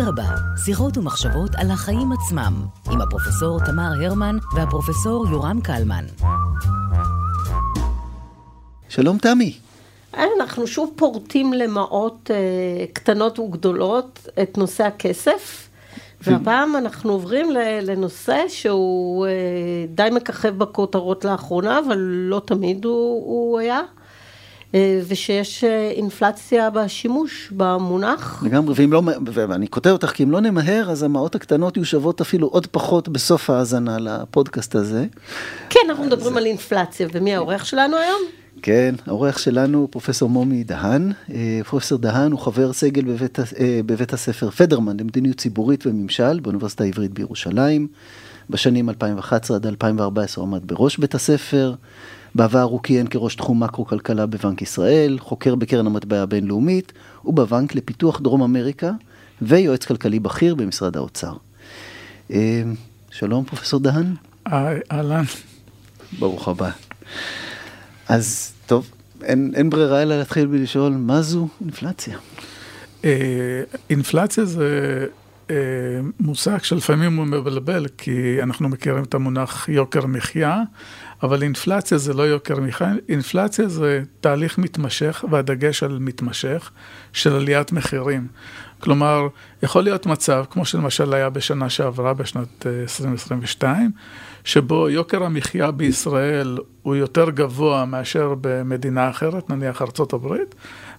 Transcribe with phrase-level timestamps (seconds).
[0.00, 0.34] אדרבה,
[0.64, 2.54] שיחות ומחשבות על החיים עצמם,
[2.90, 6.04] עם הפרופסור תמר הרמן והפרופסור יורם קלמן.
[8.88, 9.58] שלום תמי.
[10.14, 15.68] אנחנו שוב פורטים למעות אה, קטנות וגדולות את נושא הכסף,
[16.20, 17.50] והפעם אנחנו עוברים
[17.82, 19.32] לנושא שהוא אה,
[19.88, 23.80] די מככב בכותרות לאחרונה, אבל לא תמיד הוא, הוא היה.
[24.74, 28.42] אה, ושיש אה, אינפלציה בשימוש במונח.
[28.46, 32.20] לגמרי, ואם לא, ואני כותב אותך, כי אם לא נמהר, אז המעות הקטנות יהיו שוות
[32.20, 35.06] אפילו עוד פחות בסוף ההאזנה לפודקאסט הזה.
[35.70, 38.20] כן, אנחנו מדברים על אינפלציה, ומי העורך שלנו היום?
[38.62, 41.12] כן, העורך שלנו פרופסור מומי דהן.
[41.34, 43.38] אה, פרופסור דהן הוא חבר סגל בבית,
[43.86, 47.88] בבית הספר פדרמן למדיניות ציבורית וממשל באוניברסיטה העברית בירושלים.
[48.50, 51.74] בשנים 2011 עד 2014 הוא עמד בראש בית הספר.
[52.34, 56.92] בעבר הוא כיהן כראש תחום מקרו-כלכלה בבנק ישראל, חוקר בקרן המטבע הבינלאומית
[57.24, 58.90] ובבנק לפיתוח דרום אמריקה
[59.42, 61.32] ויועץ כלכלי בכיר במשרד האוצר.
[62.30, 62.62] אה,
[63.10, 64.14] שלום פרופסור דהן.
[64.92, 65.24] אהלן.
[66.18, 66.70] ברוך הבא.
[68.08, 68.90] אז טוב,
[69.22, 72.18] אין, אין ברירה אלא להתחיל בלשאול מה זו אינפלציה.
[73.04, 75.06] אה, אינפלציה זה
[75.50, 75.56] אה,
[76.20, 80.62] מושג שלפעמים הוא מבלבל, כי אנחנו מכירים את המונח יוקר מחיה,
[81.22, 86.70] אבל אינפלציה זה לא יוקר מחיה, אינפלציה זה תהליך מתמשך, והדגש על מתמשך,
[87.12, 88.26] של עליית מחירים.
[88.80, 89.28] כלומר,
[89.62, 93.86] יכול להיות מצב, כמו שלמשל היה בשנה שעברה, בשנת 2022, אה,
[94.44, 100.54] שבו יוקר המחיה בישראל הוא יותר גבוה מאשר במדינה אחרת, נניח ארצות הברית,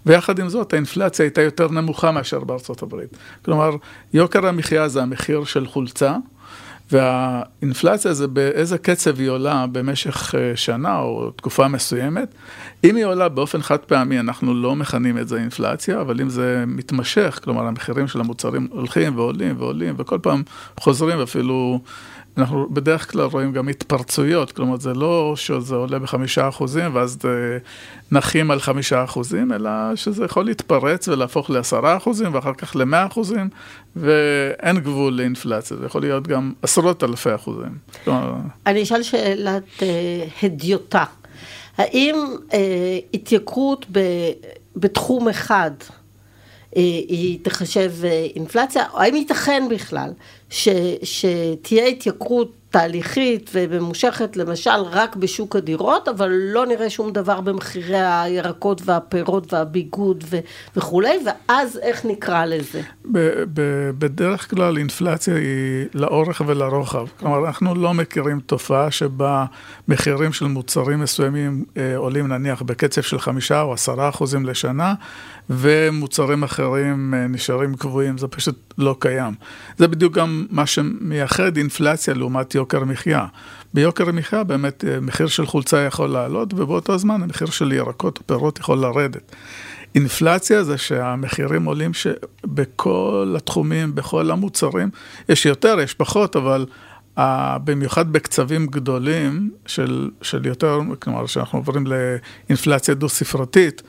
[0.05, 3.17] ויחד עם זאת האינפלציה הייתה יותר נמוכה מאשר בארצות הברית.
[3.45, 3.75] כלומר,
[4.13, 6.15] יוקר המחיה זה המחיר של חולצה.
[6.91, 12.33] והאינפלציה זה באיזה קצב היא עולה במשך אה, שנה או תקופה מסוימת.
[12.83, 16.63] אם היא עולה באופן חד פעמי, אנחנו לא מכנים את זה אינפלציה, אבל אם זה
[16.67, 20.43] מתמשך, כלומר המחירים של המוצרים הולכים ועולים ועולים וכל פעם
[20.80, 21.80] חוזרים ואפילו
[22.39, 27.17] אנחנו בדרך כלל רואים גם התפרצויות, כלומר זה לא שזה עולה בחמישה אחוזים ואז
[28.11, 33.50] נחים על חמישה אחוזים, אלא שזה יכול להתפרץ ולהפוך לעשרה אחוזים ואחר כך למאה אחוזים,
[33.95, 37.77] ואין גבול לאינפלציה, זה יכול להיות גם עשרות אלפי אחוזים.
[38.66, 41.04] אני אשאל שאלת אה, הדיוטה.
[41.77, 42.16] האם
[42.54, 44.00] אה, התייקרות ב,
[44.76, 45.71] בתחום אחד,
[46.77, 50.11] אה, היא תחשב אה, אינפלציה, או האם ייתכן בכלל
[50.49, 50.70] ש,
[51.04, 58.82] שתהיה התייקרות תהליכית וממושכת למשל רק בשוק הדירות, אבל לא נראה שום דבר במחירי הירקות
[58.86, 60.39] והפירות והביגוד ו-
[60.76, 62.82] וכולי, ואז איך נקרא לזה?
[63.11, 67.05] ב- ב- בדרך כלל אינפלציה היא לאורך ולרוחב.
[67.20, 69.45] כלומר, אנחנו לא מכירים תופעה שבה
[69.88, 74.93] מחירים של מוצרים מסוימים אה, עולים נניח בקצב של חמישה או עשרה אחוזים לשנה,
[75.49, 79.33] ומוצרים אחרים אה, נשארים קבועים, זה פשוט לא קיים.
[79.77, 83.26] זה בדיוק גם מה שמייחד אינפלציה לעומת יוקר מחיה.
[83.73, 88.59] ביוקר המחיה באמת אה, מחיר של חולצה יכול לעלות, ובאותו זמן המחיר של ירקות ופירות
[88.59, 89.36] יכול לרדת.
[89.95, 91.92] אינפלציה זה שהמחירים עולים
[92.45, 94.89] בכל התחומים, בכל המוצרים,
[95.30, 96.65] יש יותר, יש פחות, אבל
[97.17, 97.21] uh,
[97.64, 103.82] במיוחד בקצבים גדולים של, של יותר, כלומר שאנחנו עוברים לאינפלציה דו-ספרתית,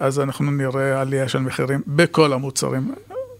[0.00, 2.94] אז אנחנו נראה עלייה של מחירים בכל המוצרים.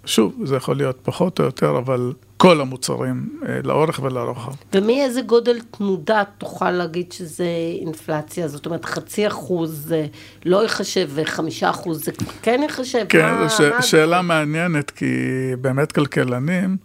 [0.04, 4.52] שוב, זה יכול להיות פחות או יותר, אבל כל המוצרים אה, לאורך ולרוחב.
[4.74, 7.46] ומאיזה גודל תנודה תוכל להגיד שזה
[7.80, 8.48] אינפלציה?
[8.48, 10.06] זאת אומרת, חצי אחוז זה
[10.44, 12.12] לא ייחשב וחמישה אחוז זה
[12.42, 13.04] כן ייחשב?
[13.08, 14.22] כן, מה, ש- מה שאלה זה?
[14.22, 15.06] מעניינת, כי
[15.60, 16.76] באמת כלכלנים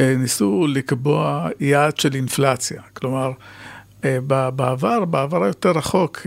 [0.00, 2.82] אה, ניסו לקבוע יעד של אינפלציה.
[2.94, 3.32] כלומר, אה,
[4.06, 6.20] בעבר, בעבר היותר רחוק,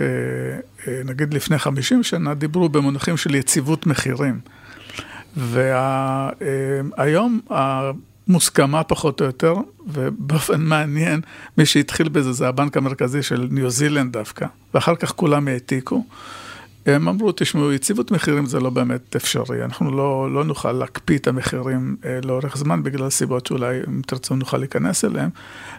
[1.05, 4.39] נגיד לפני 50 שנה, דיברו במונחים של יציבות מחירים.
[5.37, 9.55] והיום המוסכמה פחות או יותר,
[9.87, 11.21] ובאופן מעניין,
[11.57, 16.05] מי שהתחיל בזה זה הבנק המרכזי של ניו זילנד דווקא, ואחר כך כולם העתיקו.
[16.85, 21.27] הם אמרו, תשמעו, יציבות מחירים זה לא באמת אפשרי, אנחנו לא, לא נוכל להקפיא את
[21.27, 25.29] המחירים אה, לאורך זמן בגלל סיבות שאולי אם תרצו נוכל להיכנס אליהם,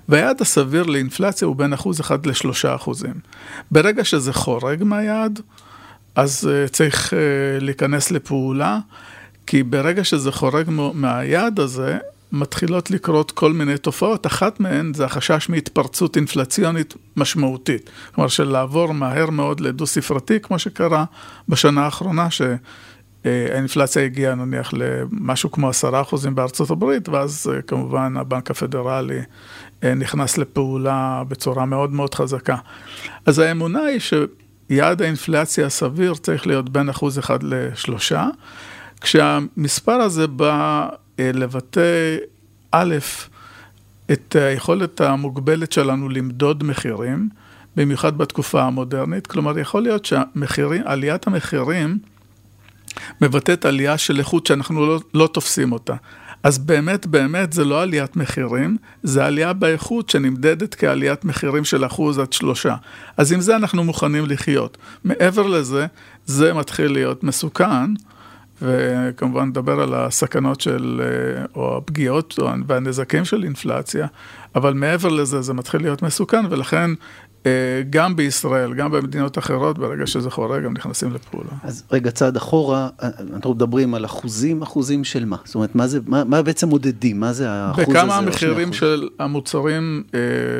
[0.08, 3.14] והיעד הסביר לאינפלציה הוא בין אחוז אחד לשלושה אחוזים.
[3.70, 5.40] ברגע שזה חורג מהיעד,
[6.14, 7.18] אז אה, צריך אה,
[7.60, 8.78] להיכנס לפעולה.
[9.46, 11.98] כי ברגע שזה חורג מהיעד הזה,
[12.32, 17.90] מתחילות לקרות כל מיני תופעות, אחת מהן זה החשש מהתפרצות אינפלציונית משמעותית.
[18.14, 21.04] כלומר, של לעבור מהר מאוד לדו-ספרתי, כמו שקרה
[21.48, 28.50] בשנה האחרונה, שהאינפלציה הגיעה נניח למשהו כמו עשרה אחוזים בארצות הברית, ואז אה, כמובן הבנק
[28.50, 29.20] הפדרלי
[29.84, 32.56] אה, נכנס לפעולה בצורה מאוד מאוד חזקה.
[33.26, 38.28] אז האמונה היא שיעד האינפלציה הסביר צריך להיות בין אחוז אחד לשלושה.
[39.00, 40.88] כשהמספר הזה בא
[41.18, 42.16] לבטא,
[42.70, 42.94] א',
[44.12, 47.28] את היכולת המוגבלת שלנו למדוד מחירים,
[47.76, 49.26] במיוחד בתקופה המודרנית.
[49.26, 51.98] כלומר, יכול להיות שעליית המחירים
[53.20, 55.94] מבטאת עלייה של איכות שאנחנו לא, לא תופסים אותה.
[56.42, 62.18] אז באמת, באמת זה לא עליית מחירים, זה עלייה באיכות שנמדדת כעליית מחירים של אחוז
[62.18, 62.76] עד שלושה.
[63.16, 64.78] אז עם זה אנחנו מוכנים לחיות.
[65.04, 65.86] מעבר לזה,
[66.26, 67.94] זה מתחיל להיות מסוכן.
[68.62, 74.06] וכמובן נדבר על הסכנות של, אה, או הפגיעות והנזקים של אינפלציה,
[74.54, 76.90] אבל מעבר לזה זה מתחיל להיות מסוכן, ולכן
[77.46, 77.50] אה,
[77.90, 81.50] גם בישראל, גם במדינות אחרות, ברגע שזה חורג, הם נכנסים לפעולה.
[81.62, 85.36] אז רגע, צעד אחורה, אה, אנחנו מדברים על אחוזים, אחוזים של מה?
[85.44, 87.20] זאת אומרת, מה, זה, מה, מה בעצם מודדים?
[87.20, 87.92] מה זה האחוז הזה?
[87.92, 90.02] בכמה המחירים של המוצרים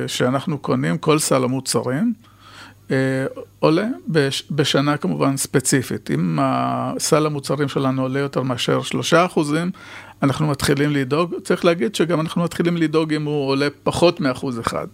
[0.07, 2.13] שאנחנו קונים, כל סל המוצרים,
[3.59, 3.87] עולה
[4.51, 6.11] בשנה כמובן ספציפית.
[6.11, 6.39] אם
[6.99, 9.71] סל המוצרים שלנו עולה יותר מאשר שלושה אחוזים,
[10.23, 14.87] אנחנו מתחילים לדאוג, צריך להגיד שגם אנחנו מתחילים לדאוג אם הוא עולה פחות מאחוז אחד.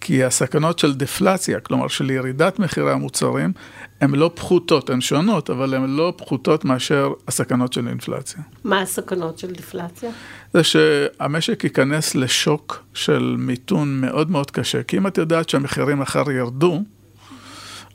[0.00, 3.52] כי הסכנות של דפלציה, כלומר של ירידת מחירי המוצרים,
[4.00, 8.42] הן לא פחותות, הן שונות, אבל הן לא פחותות מאשר הסכנות של אינפלציה.
[8.64, 10.10] מה הסכנות של דפלציה?
[10.54, 16.30] זה שהמשק ייכנס לשוק של מיתון מאוד מאוד קשה, כי אם את יודעת שהמחירים מחר
[16.30, 16.82] ירדו,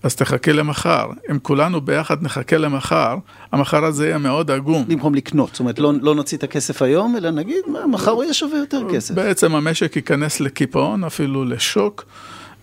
[0.04, 1.10] אז תחכה למחר.
[1.32, 3.18] אם כולנו ביחד נחכה למחר,
[3.52, 4.86] המחר הזה יהיה מאוד עגום.
[4.88, 8.24] במקום לקנות, זאת אומרת, לא, לא נוציא את הכסף היום, אלא נגיד, מה, מחר הוא
[8.24, 9.16] יהיה שווה יותר כסף.
[9.16, 12.06] בעצם המשק ייכנס לקיפאון, אפילו לשוק,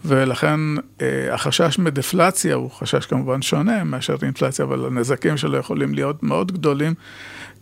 [0.04, 0.60] ולכן
[1.00, 6.52] אה, החשש מדפלציה הוא חשש כמובן שונה מאשר אינפלציה, אבל הנזקים שלו יכולים להיות מאוד
[6.52, 6.94] גדולים.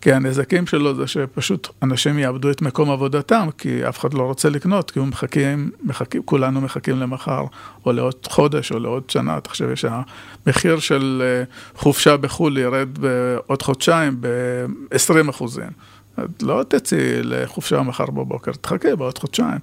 [0.04, 4.48] כי הנזקים שלו זה שפשוט אנשים יאבדו את מקום עבודתם, כי אף אחד לא רוצה
[4.48, 7.44] לקנות, כי הם מחכים, מחכים, כולנו מחכים למחר,
[7.86, 9.40] או לעוד חודש, או לעוד שנה.
[9.40, 11.44] תחשבי שהמחיר של אה,
[11.80, 15.70] חופשה בחו"ל ירד בעוד חודשיים ב-20 אחוזים.
[16.18, 19.58] את לא תצאי לחופשה מחר בבוקר, תחכה בעוד חודשיים,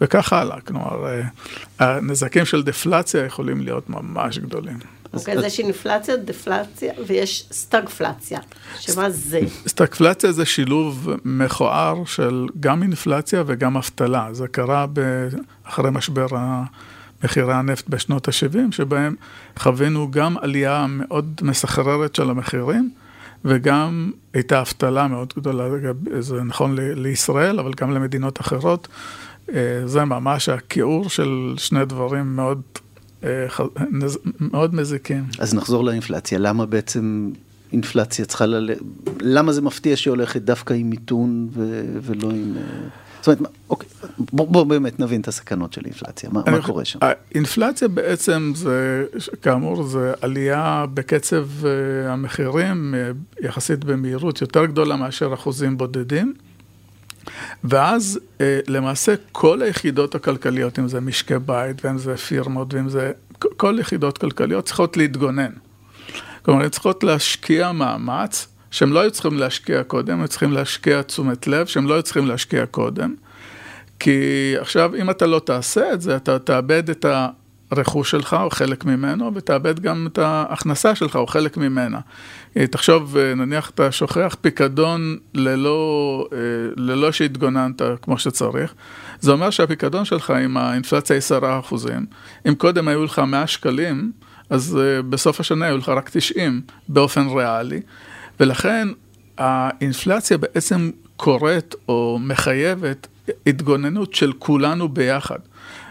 [0.00, 0.60] וכך הלאה.
[0.60, 1.22] כלומר, אה,
[1.78, 4.78] הנזקים של דפלציה יכולים להיות ממש גדולים.
[5.16, 8.40] אוקיי, אז יש אינפלציה, דפלציה ויש סטגפלציה,
[8.80, 9.40] שמה זה?
[9.68, 14.28] סטגפלציה זה שילוב מכוער של גם אינפלציה וגם אבטלה.
[14.32, 14.86] זה קרה
[15.64, 16.26] אחרי משבר
[17.24, 19.14] מחירי הנפט בשנות ה-70, שבהם
[19.58, 22.90] חווינו גם עלייה מאוד מסחררת של המחירים.
[23.44, 25.64] וגם הייתה אבטלה מאוד גדולה,
[26.18, 28.88] זה נכון לישראל, אבל גם למדינות אחרות.
[29.54, 32.62] אה, זה ממש הכיעור של שני דברים מאוד
[34.40, 35.24] מאוד מזיקים.
[35.38, 37.30] אז נחזור לאינפלציה, למה בעצם
[37.72, 38.70] אינפלציה צריכה ל...
[39.20, 41.84] למה זה מפתיע שהיא הולכת דווקא עם מיתון ו...
[42.02, 42.54] ולא עם...
[42.56, 42.62] אה,
[43.22, 46.98] זאת אומרת, אוקיי, בוא, בוא באמת נבין את הסכנות של אינפלציה, מה, מה קורה שם?
[47.02, 49.04] האינפלציה בעצם זה,
[49.42, 52.94] כאמור, זה עלייה בקצב אה, המחירים
[53.40, 56.34] יחסית במהירות יותר גדולה מאשר אחוזים בודדים.
[57.64, 63.12] ואז אה, למעשה כל היחידות הכלכליות, אם זה משקי בית ואם זה פירמות ואם זה,
[63.38, 65.52] כל יחידות כלכליות צריכות להתגונן.
[66.42, 71.46] כלומר, הן צריכות להשקיע מאמץ שהם לא היו צריכים להשקיע קודם, הם צריכים להשקיע תשומת
[71.46, 73.14] לב שהם לא היו צריכים להשקיע קודם.
[73.98, 77.04] כי עכשיו, אם אתה לא תעשה את זה, אתה תאבד את
[77.70, 82.00] הרכוש שלך או חלק ממנו, ותאבד גם את ההכנסה שלך או חלק ממנה.
[82.56, 86.38] אה, תחשוב, אה, נניח אתה שוכח פיקדון ללא, אה,
[86.76, 88.74] ללא שהתגוננת כמו שצריך,
[89.20, 92.06] זה אומר שהפיקדון שלך עם האינפלציה היא 10 אחוזים.
[92.48, 94.12] אם קודם היו לך 100 שקלים,
[94.50, 97.80] אז בסוף השנה היו לך רק 90 באופן ריאלי,
[98.40, 98.88] ולכן
[99.38, 103.06] האינפלציה בעצם קורית או מחייבת
[103.46, 105.38] התגוננות של כולנו ביחד.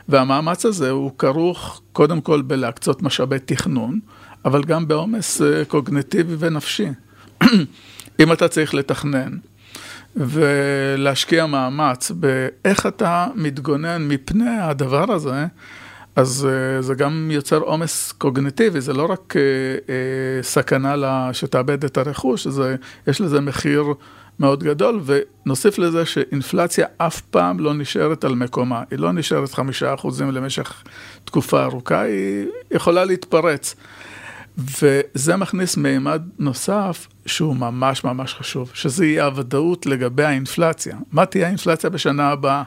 [0.09, 3.99] והמאמץ הזה הוא כרוך קודם כל בלהקצות משאבי תכנון,
[4.45, 6.87] אבל גם בעומס אה, קוגנטיבי ונפשי.
[8.19, 9.37] אם אתה צריך לתכנן
[10.15, 15.45] ולהשקיע מאמץ באיך אתה מתגונן מפני הדבר הזה,
[16.15, 19.89] אז uh, זה גם יוצר עומס קוגנטיבי, זה לא רק uh,
[20.43, 22.75] סכנה שתאבד את הרכוש, זה,
[23.07, 23.83] יש לזה מחיר
[24.39, 29.93] מאוד גדול, ונוסיף לזה שאינפלציה אף פעם לא נשארת על מקומה, היא לא נשארת חמישה
[29.93, 30.83] אחוזים למשך
[31.25, 33.75] תקופה ארוכה, היא יכולה להתפרץ.
[34.57, 40.97] וזה מכניס מימד נוסף שהוא ממש ממש חשוב, שזה יהיה הוודאות לגבי האינפלציה.
[41.11, 42.63] מה תהיה האינפלציה בשנה הבאה?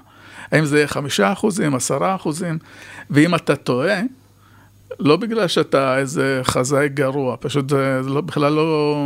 [0.53, 2.59] האם זה יהיה חמישה אחוזים, עשרה אחוזים?
[3.11, 4.01] ואם אתה טועה,
[5.01, 8.97] לא בגלל שאתה איזה חזאי גרוע, פשוט זה, לא, בכלל לא,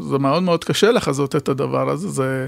[0.00, 2.46] זה מאוד מאוד קשה לחזות את הדבר הזה, זה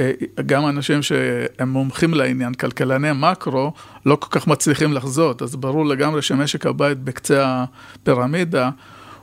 [0.00, 0.12] אה,
[0.46, 3.72] גם אנשים שהם מומחים לעניין, כלכלני מקרו,
[4.06, 7.64] לא כל כך מצליחים לחזות, אז ברור לגמרי שמשק הבית בקצה
[8.02, 8.70] הפירמידה,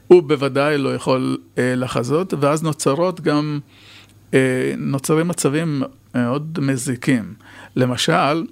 [0.08, 3.60] הוא בוודאי לא יכול אה, לחזות, ואז נוצרות גם
[4.78, 5.84] נוצרים מצבים
[6.16, 7.34] מאוד מזיקים.
[7.76, 8.44] למשל,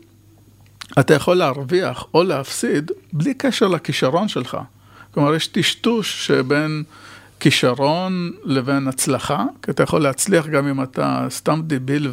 [1.00, 4.58] אתה יכול להרוויח או להפסיד בלי קשר לכישרון שלך.
[5.14, 6.84] כלומר, יש טשטוש שבין
[7.40, 12.12] כישרון לבין הצלחה, כי אתה יכול להצליח גם אם אתה סתם דיביל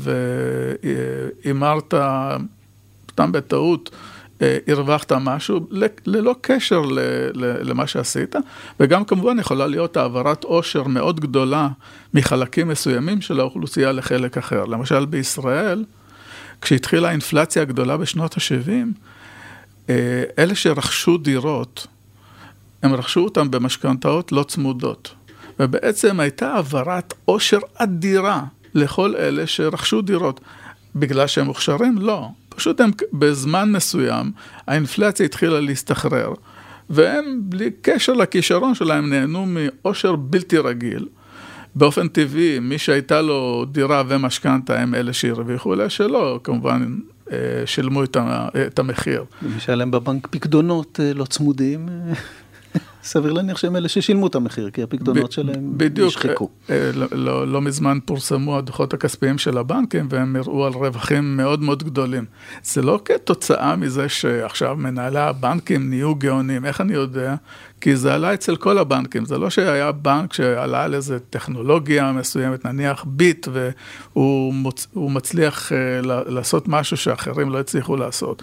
[1.44, 1.94] והימרת,
[3.10, 3.90] סתם בטעות,
[4.42, 5.66] אה, הרווחת משהו,
[6.06, 6.82] ללא קשר
[7.34, 8.36] למה שעשית,
[8.80, 11.68] וגם כמובן יכולה להיות העברת עושר מאוד גדולה
[12.14, 14.64] מחלקים מסוימים של האוכלוסייה לחלק אחר.
[14.64, 15.84] למשל בישראל,
[16.64, 18.70] כשהתחילה האינפלציה הגדולה בשנות ה-70,
[19.90, 21.86] אה, אלה שרכשו דירות,
[22.82, 25.14] הם רכשו אותם במשכנתאות לא צמודות.
[25.60, 28.44] ובעצם הייתה העברת עושר אדירה
[28.74, 30.40] לכל אלה שרכשו דירות.
[30.96, 31.98] בגלל שהם מוכשרים?
[31.98, 32.28] לא.
[32.48, 34.32] פשוט הם בזמן מסוים,
[34.66, 36.32] האינפלציה התחילה להסתחרר,
[36.90, 41.08] והם בלי קשר לכישרון שלהם נהנו מעושר בלתי רגיל.
[41.74, 46.96] באופן טבעי, מי שהייתה לו דירה ומשכנתה הם אלה שהרוויחו, אלה שלא, כמובן
[47.32, 48.04] אה, שילמו
[48.66, 49.24] את המחיר.
[49.42, 51.88] מי שהיה להם בבנק פקדונות אה, לא צמודים.
[52.76, 56.48] אה, סביר להניח שהם אלה ששילמו את המחיר, כי הפקדונות שלהם נשחקו.
[56.68, 61.62] בדיוק, לא, לא, לא מזמן פורסמו הדוחות הכספיים של הבנקים, והם הראו על רווחים מאוד
[61.62, 62.24] מאוד גדולים.
[62.62, 67.34] זה לא כתוצאה מזה שעכשיו מנהלי הבנקים נהיו גאונים, איך אני יודע?
[67.80, 72.64] כי זה עלה אצל כל הבנקים, זה לא שהיה בנק שעלה על איזה טכנולוגיה מסוימת,
[72.64, 74.86] נניח ביט, והוא מוצ...
[74.96, 78.42] מצליח לעשות משהו שאחרים לא הצליחו לעשות.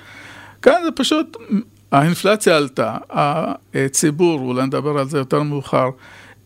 [0.62, 1.38] כאן זה פשוט
[1.92, 2.98] האינפלציה עלתה,
[3.74, 5.90] הציבור, אולי נדבר על זה יותר מאוחר,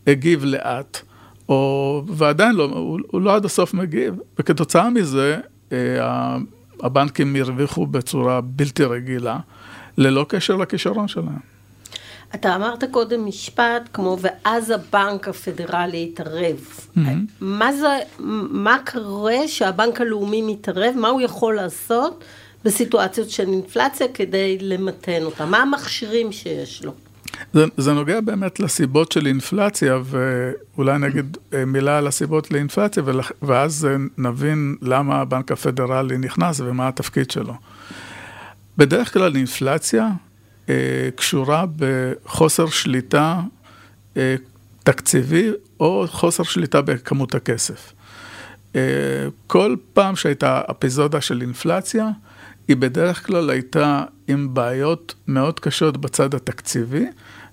[0.08, 1.02] הגיב לאט,
[1.50, 5.38] או, ועדיין לא, הוא, הוא לא עד הסוף מגיב, וכתוצאה מזה
[5.72, 6.38] אה,
[6.84, 9.38] הבנקים הרוויחו בצורה בלתי רגילה,
[9.98, 11.56] ללא קשר לכישרון שלהם.
[12.36, 16.56] אתה אמרת קודם משפט כמו, ואז הבנק הפדרלי התערב.
[16.98, 17.00] Mm-hmm.
[17.40, 18.00] מה זה,
[18.50, 20.94] מה קורה שהבנק הלאומי מתערב?
[20.96, 22.24] מה הוא יכול לעשות?
[22.66, 25.46] בסיטואציות של אינפלציה כדי למתן אותה?
[25.46, 26.94] מה המכשירים שיש לו?
[27.54, 33.04] זה, זה נוגע באמת לסיבות של אינפלציה, ואולי נגיד אה, מילה על הסיבות לאינפלציה,
[33.42, 37.54] ואז אה, נבין למה הבנק הפדרלי נכנס ומה התפקיד שלו.
[38.78, 40.10] בדרך כלל אינפלציה
[40.70, 43.42] אה, קשורה בחוסר שליטה
[44.18, 44.36] אה,
[44.84, 47.94] תקציבי או חוסר שליטה בכמות הכסף.
[48.76, 48.82] אה,
[49.48, 52.10] כל פעם שהייתה אפיזודה של אינפלציה,
[52.68, 57.06] היא בדרך כלל הייתה עם בעיות מאוד קשות בצד התקציבי,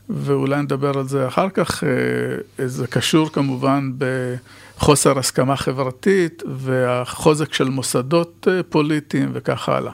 [0.09, 7.69] ואולי נדבר על זה אחר כך, אה, זה קשור כמובן בחוסר הסכמה חברתית והחוזק של
[7.69, 9.92] מוסדות אה, פוליטיים וכך הלאה.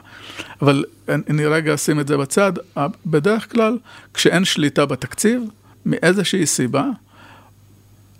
[0.61, 2.53] אבל אני רגע אשים את זה בצד,
[3.05, 3.77] בדרך כלל
[4.13, 5.41] כשאין שליטה בתקציב,
[5.85, 6.85] מאיזושהי סיבה,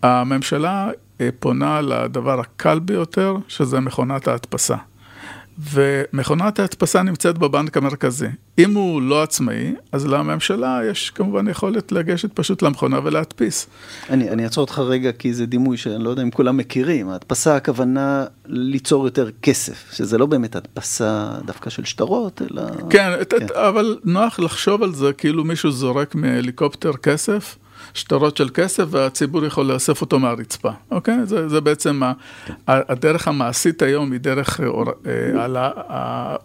[0.03, 0.89] הממשלה
[1.21, 4.75] אה, פונה לדבר הקל ביותר, שזה מכונת ההדפסה.
[5.59, 8.27] ומכונת ההדפסה נמצאת בבנק המרכזי.
[8.59, 13.67] אם הוא לא עצמאי, אז לממשלה יש כמובן יכולת לגשת פשוט למכונה ולהדפיס.
[14.09, 17.09] אני, אני אעצור אותך רגע, כי זה דימוי שאני לא יודע אם כולם מכירים.
[17.09, 22.61] ההדפסה הכוונה ליצור יותר כסף, שזה לא באמת הדפסה דווקא של שטרות, אלא...
[22.89, 23.45] כן, כן.
[23.53, 27.57] אבל נוח לחשוב על זה כאילו מישהו זורק מהליקופטר כסף.
[27.93, 31.17] שטרות של כסף והציבור יכול לאסוף אותו מהרצפה, אוקיי?
[31.23, 32.01] זה, זה בעצם
[32.45, 32.53] כן.
[32.67, 35.57] הדרך המעשית היום היא דרך אה, על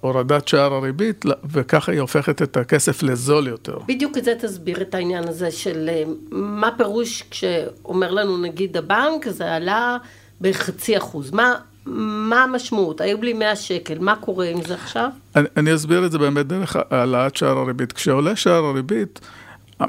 [0.01, 3.79] הורדת שער הריבית, וככה היא הופכת את הכסף לזול יותר.
[3.87, 9.29] בדיוק את זה תסביר את העניין הזה של אה, מה פירוש כשאומר לנו נגיד הבנק,
[9.29, 9.97] זה עלה
[10.41, 11.31] בחצי אחוז.
[11.31, 11.55] מה...
[11.87, 13.01] מה המשמעות?
[13.01, 15.11] היו בלי 100 שקל, מה קורה עם זה עכשיו?
[15.37, 17.93] אני, אני אסביר את זה באמת דרך העלאת שער הריבית.
[17.93, 19.21] כשעולה שער הריבית,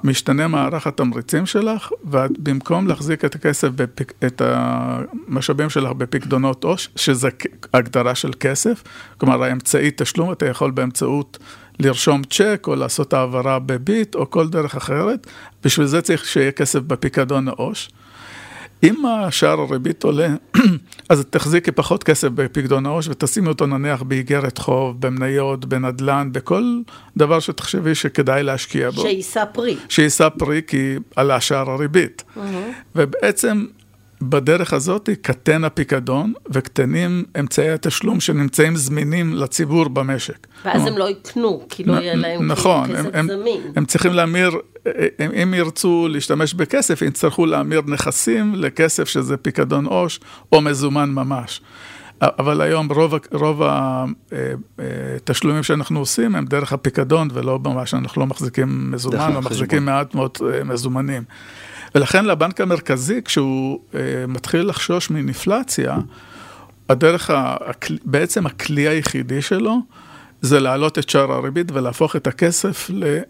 [0.04, 6.90] משתנה מערך התמריצים שלך, ואת במקום להחזיק את הכסף, בפק, את המשאבים שלך בפקדונות עו"ש,
[6.96, 7.30] שזה
[7.74, 8.84] הגדרה של כסף,
[9.18, 11.38] כלומר האמצעי תשלום, אתה יכול באמצעות
[11.80, 15.28] לרשום צ'ק או לעשות העברה בביט או כל דרך אחרת,
[15.64, 17.90] בשביל זה צריך שיהיה כסף בפיקדון העו"ש.
[18.86, 20.28] אם השער הריבית עולה,
[21.10, 26.80] אז תחזיקי פחות כסף בפקדון העו"ש ותשימי אותו נניח באיגרת חוב, במניות, בנדל"ן, בכל
[27.18, 29.02] דבר שתחשבי שכדאי להשקיע בו.
[29.02, 29.78] שיישא פרי.
[29.90, 32.24] שיישא פרי כי עלה שער הריבית.
[32.38, 32.40] Mm-hmm.
[32.96, 33.66] ובעצם
[34.22, 40.48] בדרך הזאת קטן הפיקדון וקטנים אמצעי התשלום שנמצאים זמינים לציבור במשק.
[40.66, 43.62] ואז הם לא יקנו, כי לא יהיה להם נכון, כסף הם, זמין.
[43.76, 44.52] הם צריכים להמיר,
[45.20, 50.20] הם, אם ירצו להשתמש בכסף, יצטרכו להמיר נכסים לכסף שזה פיקדון עו"ש
[50.52, 51.62] או מזומן ממש.
[52.22, 53.62] אבל היום רוב, רוב
[55.18, 60.16] התשלומים שאנחנו עושים הם דרך הפיקדון ולא ממש, אנחנו לא מחזיקים מזומן, או מחזיקים מעט
[60.16, 61.24] מאוד אה, מזומנים.
[61.96, 65.98] ולכן לבנק המרכזי, כשהוא אה, מתחיל לחשוש מאינפלציה,
[66.90, 67.32] הדרך,
[68.06, 69.80] בעצם הכלי היחידי שלו
[70.42, 72.90] זה להעלות את שער הריבית ולהפוך את הכסף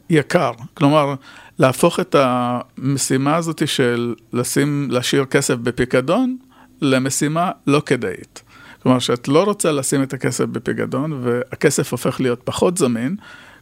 [0.10, 0.51] ליקר.
[0.74, 1.15] כלומר,
[1.60, 6.38] להפוך את המשימה הזאת של לשים, להשאיר כסף בפיקדון,
[6.81, 8.43] למשימה לא כדאית.
[8.84, 13.15] כלומר, שאת לא רוצה לשים את הכסף בפיקדון, והכסף הופך להיות פחות זמין,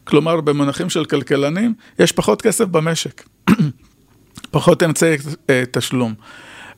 [0.04, 3.24] כלומר, במונחים של כלכלנים, יש פחות כסף במשק,
[4.52, 5.18] פחות אמצעי
[5.50, 6.14] אה, תשלום.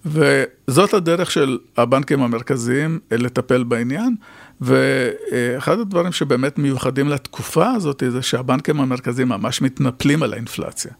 [0.05, 4.15] וזאת הדרך של הבנקים המרכזיים אה, לטפל בעניין,
[4.61, 10.91] ואחד הדברים שבאמת מיוחדים לתקופה הזאת, זה שהבנקים המרכזיים ממש מתנפלים על האינפלציה.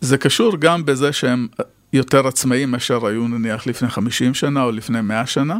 [0.00, 1.48] זה קשור גם בזה שהם
[1.92, 5.58] יותר עצמאים מאשר היו נניח לפני 50 שנה או לפני 100 שנה.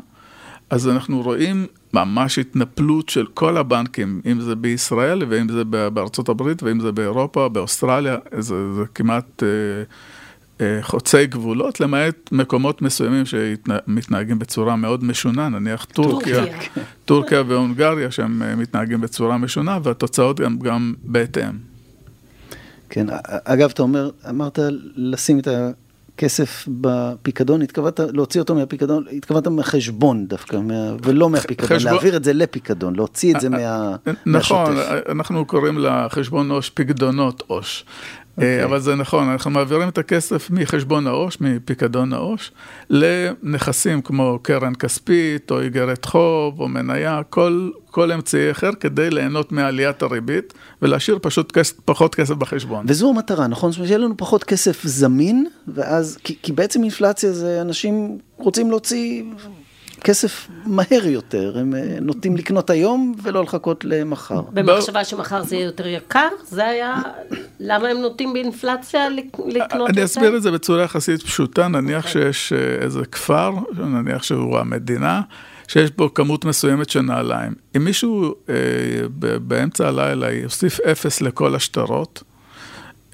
[0.71, 6.63] אז אנחנו רואים ממש התנפלות של כל הבנקים, אם זה בישראל ואם זה בארצות הברית
[6.63, 9.49] ואם זה באירופה, באוסטרליה, זה, זה כמעט אה,
[10.61, 18.11] אה, חוצי גבולות, למעט מקומות מסוימים שמתנהגים בצורה מאוד משונה, נניח טורקיה, טורקיה, טורקיה והונגריה
[18.11, 21.53] שהם אה, מתנהגים בצורה משונה והתוצאות גם, גם בהתאם.
[22.91, 23.07] כן,
[23.45, 24.59] אגב, אתה אומר, אמרת
[24.97, 25.71] לשים את ה...
[26.17, 31.93] כסף בפיקדון, התכוונת להוציא אותו מהפיקדון, התכוונת מהחשבון דווקא, מה, ולא מהפיקדון, חשבון...
[31.93, 35.09] להעביר את זה לפיקדון, להוציא את זה מה, נכון, מהשוטף.
[35.09, 37.85] אנחנו קוראים לחשבון עו"ש פיקדונות עו"ש.
[38.39, 38.43] Okay.
[38.43, 38.65] אה, אוקיי.
[38.65, 42.51] אבל זה נכון, אנחנו מעבירים את הכסף מחשבון העו"ש, מפיקדון העו"ש,
[42.91, 49.53] לנכסים כמו קרן כספית, או איגרת חוב, או מניה, כל, כל אמצעי אחר, כדי ליהנות
[49.53, 52.87] מעליית הריבית, ולהשאיר פשוט כס, פחות כסף בחשבון.
[52.89, 53.71] וזו המטרה, נכון?
[53.71, 58.71] זאת אומרת, שיהיה לנו פחות כסף זמין, ואז, כי, כי בעצם אינפלציה זה אנשים רוצים
[58.71, 59.23] להוציא
[60.05, 64.41] כסף מהר יותר, הם אה, נוטים לקנות היום ולא לחכות למחר.
[64.53, 66.29] במחשבה שמחר זה יהיה יותר יקר?
[66.49, 67.03] זה היה,
[67.61, 69.87] למה הם נוטים באינפלציה לקנות יותר?
[69.87, 72.33] אני אסביר את זה בצורה יחסית פשוטה, נניח אוקיי.
[72.33, 75.21] שיש אה, איזה כפר, נניח שהוא המדינה,
[75.69, 77.53] שיש בו כמות מסוימת של נעליים.
[77.77, 78.55] אם מישהו אה,
[79.39, 82.23] באמצע הלילה יוסיף אפס לכל השטרות,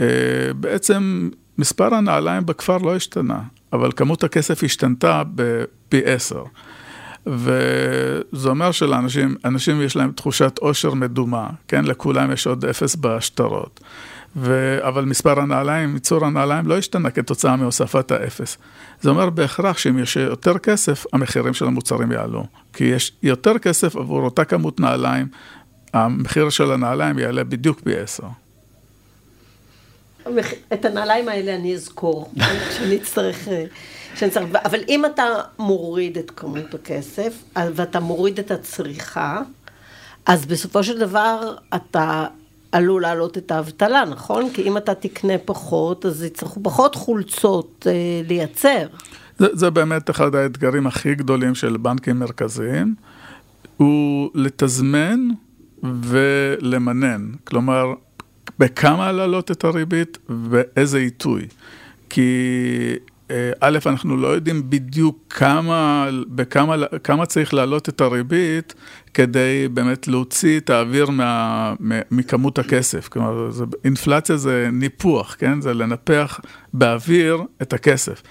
[0.00, 0.06] אה,
[0.54, 3.40] בעצם מספר הנעליים בכפר לא השתנה,
[3.72, 6.42] אבל כמות הכסף השתנתה בפי עשר.
[7.26, 11.84] וזה אומר שלאנשים, אנשים יש להם תחושת עושר מדומה, כן?
[11.84, 13.80] לכולם יש עוד אפס בשטרות.
[14.36, 14.78] ו...
[14.88, 18.58] אבל מספר הנעליים, ייצור הנעליים לא השתנה כתוצאה מהוספת האפס.
[19.00, 22.46] זה אומר בהכרח שאם יש יותר כסף, המחירים של המוצרים יעלו.
[22.72, 25.26] כי יש יותר כסף עבור אותה כמות נעליים,
[25.94, 28.26] המחיר של הנעליים יעלה בדיוק פי עשר.
[30.72, 32.32] את הנעליים האלה אני אזכור,
[32.70, 33.48] כשאני אצטרך...
[33.48, 33.64] אה,
[34.28, 35.24] צריך, אבל אם אתה
[35.58, 39.40] מוריד את כמות הכסף, ואתה מוריד את הצריכה,
[40.26, 42.26] אז בסופו של דבר אתה
[42.72, 44.50] עלול להעלות את האבטלה, נכון?
[44.54, 47.92] כי אם אתה תקנה פחות, אז יצטרכו פחות חולצות אה,
[48.28, 48.86] לייצר.
[49.38, 52.94] זה, זה באמת אחד האתגרים הכי גדולים של בנקים מרכזיים,
[53.76, 55.28] הוא לתזמן
[55.82, 57.30] ולמנן.
[57.44, 57.84] כלומר,
[58.60, 60.18] בכמה להעלות את הריבית
[60.50, 61.46] ואיזה עיתוי.
[62.10, 62.30] כי
[63.30, 68.74] אה, א', אנחנו לא יודעים בדיוק כמה, בכמה, כמה צריך להעלות את הריבית
[69.14, 71.74] כדי באמת להוציא את האוויר מה,
[72.10, 73.08] מכמות הכסף.
[73.08, 75.60] כלומר, זה, אינפלציה זה ניפוח, כן?
[75.60, 76.40] זה לנפח
[76.72, 78.22] באוויר את הכסף.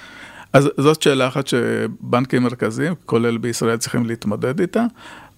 [0.53, 4.85] אז זאת שאלה אחת שבנקים מרכזיים, כולל בישראל, צריכים להתמודד איתה.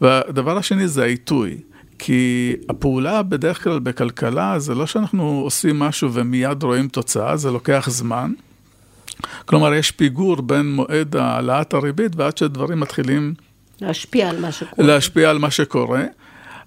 [0.01, 1.57] והדבר השני זה העיתוי.
[2.03, 7.87] כי הפעולה בדרך כלל בכלכלה זה לא שאנחנו עושים משהו ומיד רואים תוצאה, זה לוקח
[7.89, 8.31] זמן.
[9.45, 13.33] כלומר, יש פיגור בין מועד העלאת הריבית ועד שדברים מתחילים...
[13.81, 14.87] להשפיע על מה שקורה.
[14.87, 16.03] להשפיע על מה שקורה.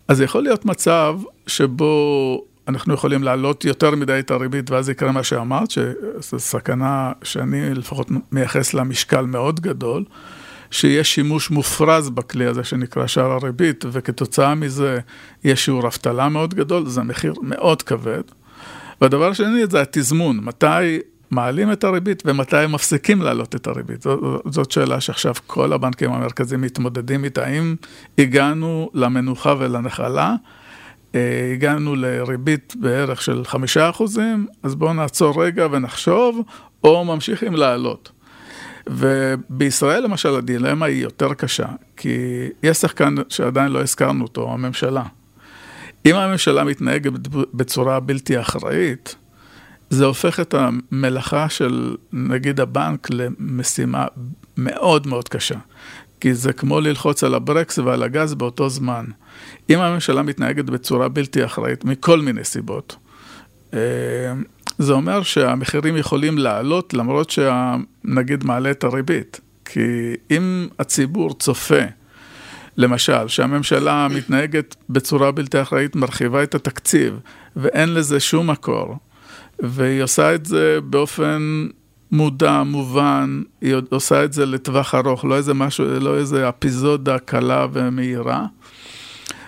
[0.09, 5.23] אז יכול להיות מצב שבו אנחנו יכולים להעלות יותר מדי את הריבית ואז יקרה מה
[5.23, 10.05] שאמרת, שזו סכנה שאני לפחות מייחס לה משקל מאוד גדול,
[10.71, 14.99] שיש שימוש מופרז בכלי הזה שנקרא שער הריבית, וכתוצאה מזה
[15.45, 18.23] יש שיעור אבטלה מאוד גדול, זה מחיר מאוד כבד.
[19.01, 20.99] והדבר השני זה התזמון, מתי
[21.31, 24.03] מעלים את הריבית ומתי מפסיקים להעלות את הריבית.
[24.03, 27.47] זאת, זאת שאלה שעכשיו כל הבנקים המרכזיים מתמודדים איתה.
[27.47, 27.77] האם
[28.19, 30.35] הגענו למנוחה ולנחלה?
[31.15, 36.41] אה, הגענו לריבית בערך של חמישה אחוזים, אז בואו נעצור רגע ונחשוב,
[36.85, 38.11] או ממשיכים לעלות.
[38.87, 41.67] ובישראל למשל הדילמה היא יותר קשה,
[41.97, 42.17] כי
[42.63, 45.03] יש שחקן שעדיין לא הזכרנו אותו, הממשלה.
[46.07, 47.13] אם הממשלה מתנהגת
[47.55, 49.17] בצורה בלתי אחראית,
[49.91, 54.07] זה הופך את המלאכה של נגיד הבנק למשימה
[54.57, 55.59] מאוד מאוד קשה.
[56.21, 59.05] כי זה כמו ללחוץ על הברקס ועל הגז באותו זמן.
[59.71, 62.97] אם הממשלה מתנהגת בצורה בלתי אחראית, מכל מיני סיבות,
[63.75, 63.79] אה,
[64.79, 69.41] זה אומר שהמחירים יכולים לעלות למרות שנגיד מעלה את הריבית.
[69.65, 71.81] כי אם הציבור צופה
[72.77, 77.19] למשל, שהממשלה מתנהגת בצורה בלתי אחראית, מרחיבה את התקציב,
[77.57, 78.97] ואין לזה שום מקור,
[79.59, 81.67] והיא עושה את זה באופן
[82.11, 87.67] מודע, מובן, היא עושה את זה לטווח ארוך, לא איזה משהו, לא איזה אפיזודה קלה
[87.73, 88.47] ומהירה.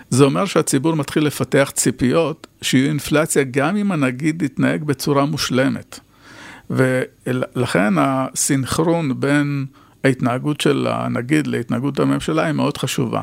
[0.09, 5.99] זה אומר שהציבור מתחיל לפתח ציפיות שיהיו אינפלציה גם אם הנגיד יתנהג בצורה מושלמת.
[6.69, 9.65] ולכן הסינכרון בין
[10.03, 13.21] ההתנהגות של הנגיד להתנהגות הממשלה היא מאוד חשובה.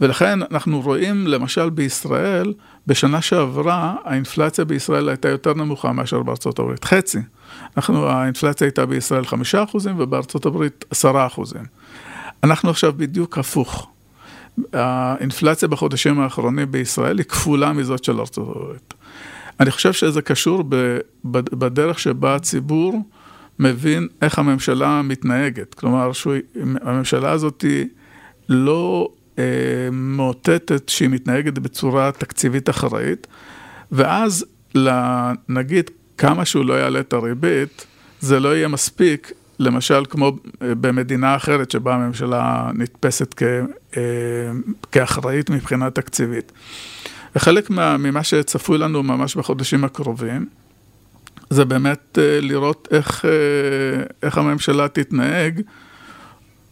[0.00, 2.52] ולכן אנחנו רואים למשל בישראל,
[2.86, 7.18] בשנה שעברה האינפלציה בישראל הייתה יותר נמוכה מאשר בארצות הברית, חצי.
[7.76, 11.62] אנחנו, האינפלציה הייתה בישראל חמישה אחוזים ובארצות הברית עשרה אחוזים.
[12.44, 13.88] אנחנו עכשיו בדיוק הפוך.
[14.72, 18.94] האינפלציה בחודשים האחרונים בישראל היא כפולה מזאת של ארצות הברית.
[19.60, 20.64] אני חושב שזה קשור
[21.24, 23.02] בדרך שבה הציבור
[23.58, 25.74] מבין איך הממשלה מתנהגת.
[25.74, 26.10] כלומר,
[26.82, 27.64] הממשלה הזאת
[28.48, 29.44] לא אה,
[29.92, 33.26] מאותתת שהיא מתנהגת בצורה תקציבית אחראית,
[33.92, 34.46] ואז
[35.48, 37.86] נגיד כמה שהוא לא יעלה את הריבית,
[38.20, 43.42] זה לא יהיה מספיק, למשל כמו אה, במדינה אחרת שבה הממשלה נתפסת כ,
[44.92, 46.52] כאחראית מבחינה תקציבית.
[47.36, 50.46] וחלק ממה שצפוי לנו ממש בחודשים הקרובים,
[51.50, 53.24] זה באמת אה, לראות איך,
[54.22, 55.60] איך הממשלה תתנהג,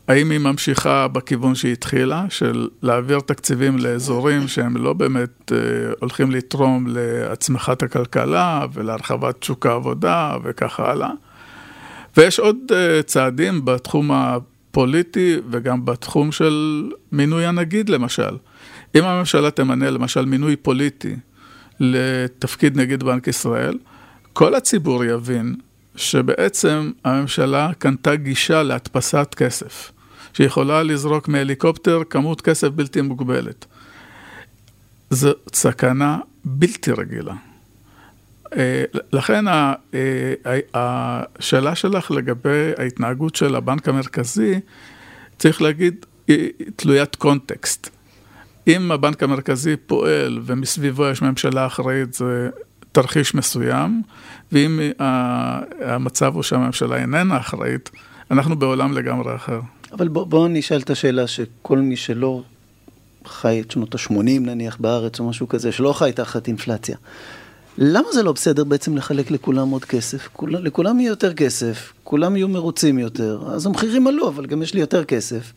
[0.08, 5.52] האם היא ממשיכה בכיוון שהיא התחילה, של להעביר תקציבים לאזורים שהם לא באמת
[6.00, 11.10] הולכים לתרום להצמחת הכלכלה ולהרחבת שוק העבודה וכך הלאה.
[12.16, 12.56] ויש עוד
[13.06, 14.10] צעדים בתחום
[14.70, 18.36] הפוליטי וגם בתחום של מינוי הנגיד למשל.
[18.94, 21.16] אם הממשלה תמנה למשל מינוי פוליטי
[21.80, 23.78] לתפקיד נגיד בנק ישראל,
[24.32, 25.54] כל הציבור יבין
[25.96, 29.92] שבעצם הממשלה קנתה גישה להדפסת כסף,
[30.32, 33.66] שיכולה לזרוק מהליקופטר כמות כסף בלתי מוגבלת.
[35.10, 37.34] זו סכנה בלתי רגילה.
[38.56, 39.74] אה, לכן אה,
[40.74, 44.60] השאלה שלך לגבי ההתנהגות של הבנק המרכזי,
[45.38, 47.90] צריך להגיד, היא תלוית קונטקסט.
[48.68, 52.50] אם הבנק המרכזי פועל ומסביבו יש ממשלה אחראית, זה
[52.92, 54.02] תרחיש מסוים,
[54.52, 54.80] ואם
[55.80, 57.90] המצב הוא שהממשלה איננה אחראית,
[58.30, 59.60] אנחנו בעולם לגמרי אחר.
[59.92, 62.42] אבל בואו בוא נשאל את השאלה שכל מי שלא
[63.26, 66.96] חי את שנות ה-80 נניח בארץ או משהו כזה, שלא חי תחת אינפלציה.
[67.80, 70.28] למה זה לא בסדר בעצם לחלק לכולם עוד כסף?
[70.32, 74.74] כול, לכולם יהיה יותר כסף, כולם יהיו מרוצים יותר, אז המחירים עלו, אבל גם יש
[74.74, 75.52] לי יותר כסף.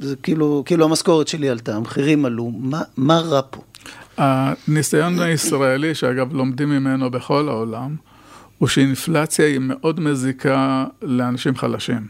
[0.00, 3.60] זה כאילו, כאילו המשכורת שלי עלתה, המחירים עלו, מה, מה רע פה?
[4.16, 7.96] הניסיון הישראלי, שאגב לומדים ממנו בכל העולם,
[8.58, 12.06] הוא שאינפלציה היא מאוד מזיקה לאנשים חלשים.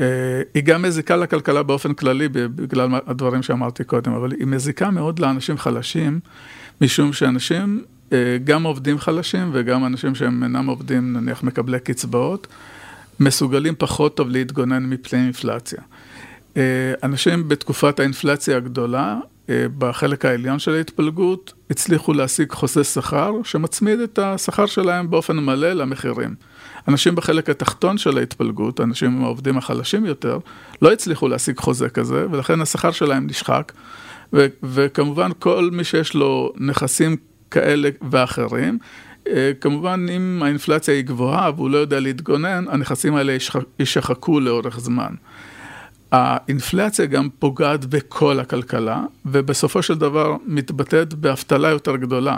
[0.00, 5.18] אה, היא גם מזיקה לכלכלה באופן כללי, בגלל הדברים שאמרתי קודם, אבל היא מזיקה מאוד
[5.18, 6.20] לאנשים חלשים,
[6.80, 7.84] משום שאנשים
[8.44, 12.46] גם עובדים חלשים וגם אנשים שהם אינם עובדים, נניח מקבלי קצבאות,
[13.20, 15.78] מסוגלים פחות טוב להתגונן מפני אינפלציה.
[16.56, 16.62] אה,
[17.02, 19.16] אנשים בתקופת האינפלציה הגדולה,
[19.50, 25.72] אה, בחלק העליון של ההתפלגות, הצליחו להשיג חוזה שכר שמצמיד את השכר שלהם באופן מלא
[25.72, 26.34] למחירים.
[26.88, 30.38] אנשים בחלק התחתון של ההתפלגות, אנשים העובדים החלשים יותר,
[30.82, 33.72] לא הצליחו להשיג חוזה כזה, ולכן השכר שלהם נשחק.
[34.32, 37.16] ו- וכמובן כל מי שיש לו נכסים
[37.50, 38.78] כאלה ואחרים.
[39.28, 43.36] אה, כמובן, אם האינפלציה היא גבוהה והוא לא יודע להתגונן, הנכסים האלה
[43.78, 45.14] יישחקו לאורך זמן.
[46.12, 52.36] האינפלציה גם פוגעת בכל הכלכלה, ובסופו של דבר מתבטאת באבטלה יותר גדולה.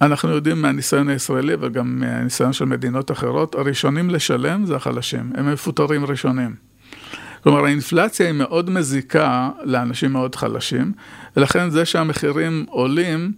[0.00, 6.04] אנחנו יודעים מהניסיון הישראלי וגם מהניסיון של מדינות אחרות, הראשונים לשלם זה החלשים, הם מפוטרים
[6.04, 6.54] ראשונים.
[7.42, 10.92] כלומר, האינפלציה היא מאוד מזיקה לאנשים מאוד חלשים,
[11.36, 13.32] ולכן זה שהמחירים עולים,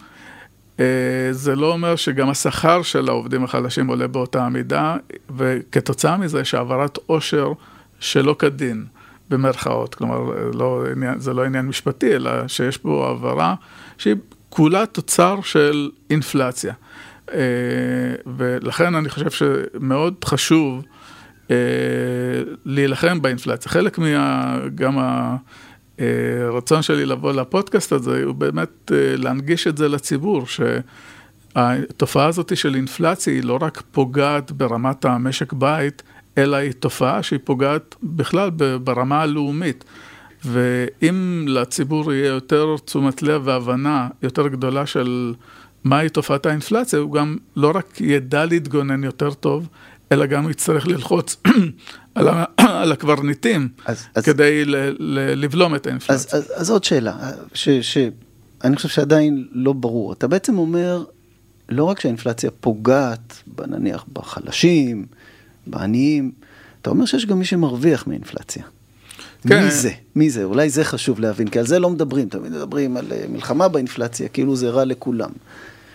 [1.30, 4.96] זה לא אומר שגם השכר של העובדים החלשים עולה באותה מידה,
[5.36, 7.52] וכתוצאה מזה יש העברת עושר
[8.00, 8.84] שלא כדין,
[9.30, 9.94] במרכאות.
[9.94, 10.20] כלומר,
[10.54, 10.84] לא,
[11.16, 13.54] זה לא עניין משפטי, אלא שיש פה העברה
[13.98, 14.14] שהיא
[14.48, 16.74] כולה תוצר של אינפלציה.
[17.32, 17.38] אה,
[18.36, 20.84] ולכן אני חושב שמאוד חשוב
[21.50, 21.56] אה,
[22.64, 23.72] להילחם באינפלציה.
[23.72, 24.58] חלק מה...
[24.74, 25.36] גם ה...
[25.98, 32.74] הרצון שלי לבוא לפודקאסט הזה הוא באמת אה, להנגיש את זה לציבור, שהתופעה הזאת של
[32.74, 36.02] אינפלציה היא לא רק פוגעת ברמת המשק בית,
[36.38, 38.50] אלא היא תופעה שהיא פוגעת בכלל
[38.84, 39.84] ברמה הלאומית.
[40.44, 45.34] ואם לציבור יהיה יותר תשומת לב והבנה יותר גדולה של
[45.84, 49.68] מהי תופעת האינפלציה, הוא גם לא רק ידע להתגונן יותר טוב,
[50.12, 51.36] אלא גם יצטרך ללחוץ
[52.14, 52.44] על, ה,
[52.82, 56.14] על הקברניטים אז, כדי אז, ל, ל, לבלום את האינפלציה.
[56.14, 60.12] אז, אז, אז עוד שאלה, שאני חושב שעדיין לא ברור.
[60.12, 61.04] אתה בעצם אומר,
[61.68, 65.06] לא רק שהאינפלציה פוגעת, נניח, בחלשים,
[65.66, 66.32] בעניים,
[66.82, 68.64] אתה אומר שיש גם מי שמרוויח מאינפלציה.
[69.48, 69.64] כן.
[69.64, 69.90] מי זה?
[70.14, 70.44] מי זה?
[70.44, 74.28] אולי זה חשוב להבין, כי על זה לא מדברים, תמיד מדברים על אה, מלחמה באינפלציה,
[74.28, 75.30] כאילו זה רע לכולם.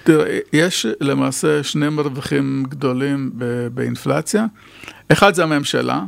[0.04, 3.32] תראה, יש למעשה שני מרוויחים גדולים
[3.74, 4.46] באינפלציה.
[5.12, 6.04] אחד זה הממשלה,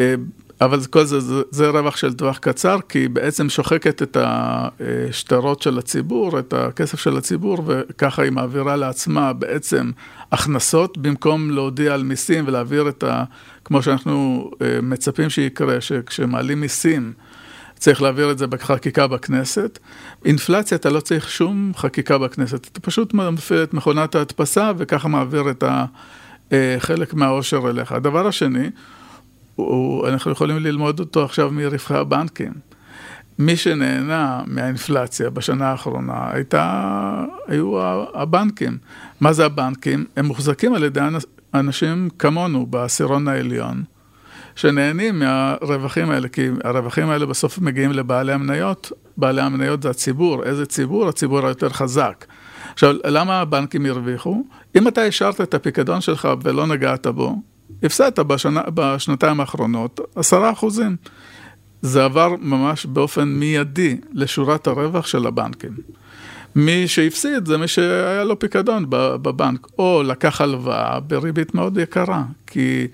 [0.00, 0.14] אה,
[0.60, 5.62] אבל כל זה, זה, זה רווח של טווח קצר, כי היא בעצם שוחקת את השטרות
[5.62, 9.90] של הציבור, את הכסף של הציבור, וככה היא מעבירה לעצמה בעצם
[10.32, 13.24] הכנסות, במקום להודיע על מיסים ולהעביר את ה...
[13.64, 17.12] כמו שאנחנו אה, מצפים שיקרה, שכשמעלים מיסים,
[17.82, 19.78] צריך להעביר את זה בחקיקה בכנסת.
[20.24, 25.50] אינפלציה, אתה לא צריך שום חקיקה בכנסת, אתה פשוט מפעיל את מכונת ההדפסה וככה מעביר
[25.50, 25.84] את ה...
[26.52, 27.92] אה, חלק מהעושר אליך.
[27.92, 28.70] הדבר השני,
[29.56, 32.52] הוא, אנחנו יכולים ללמוד אותו עכשיו מרווחי הבנקים.
[33.38, 37.80] מי שנהנה מהאינפלציה בשנה האחרונה הייתה, היו
[38.14, 38.78] הבנקים.
[39.20, 40.04] מה זה הבנקים?
[40.16, 41.00] הם מוחזקים על ידי
[41.54, 43.82] אנשים כמונו בעשירון העליון,
[44.56, 50.66] שנהנים מהרווחים האלה, כי הרווחים האלה בסוף מגיעים לבעלי המניות, בעלי המניות זה הציבור, איזה
[50.66, 51.08] ציבור?
[51.08, 52.24] הציבור היותר חזק.
[52.72, 54.44] עכשיו, למה הבנקים הרוויחו?
[54.76, 57.36] אם אתה השארת את הפיקדון שלך ולא נגעת בו,
[57.82, 60.96] הפסדת בשנה, בשנתיים האחרונות עשרה אחוזים.
[61.82, 65.70] זה עבר ממש באופן מיידי לשורת הרווח של הבנקים.
[66.56, 72.86] מי שהפסיד זה מי שהיה לו פיקדון בבנק, או לקח הלוואה בריבית מאוד יקרה, כי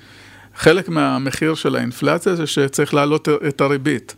[0.58, 4.14] חלק מהמחיר של האינפלציה זה שצריך להעלות את הריבית.